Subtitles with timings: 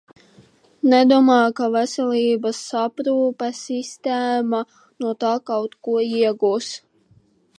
[0.93, 6.75] Nedomāju, ka veselības aprūpes sistēmas no tā kaut ko iegūs.